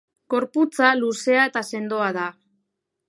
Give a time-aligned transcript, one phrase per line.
[0.33, 2.29] Gorputza luzea eta sendoa da.